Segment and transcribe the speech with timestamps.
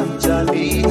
[0.00, 0.82] Jali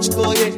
[0.00, 0.49] much go.